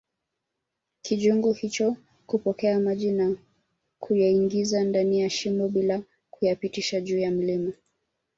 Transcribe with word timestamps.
kijungu 1.01 1.53
hicho 1.53 1.95
kupokea 2.27 2.79
maji 2.79 3.11
na 3.11 3.35
kuyaingiza 3.99 4.83
ndani 4.83 5.19
ya 5.21 5.29
shimo 5.29 5.67
bila 5.69 6.01
kuyapitisha 6.31 7.01
juu 7.01 7.19
ya 7.19 7.31
mlima 7.31 7.73